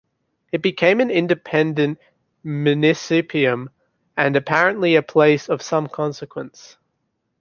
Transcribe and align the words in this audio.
It 0.51 0.63
became 0.63 0.99
an 0.99 1.11
independent 1.11 1.99
"municipium", 2.43 3.67
and 4.17 4.35
apparently 4.35 4.95
a 4.95 5.03
place 5.03 5.47
of 5.47 5.61
some 5.61 5.89
consequence. 5.89 6.75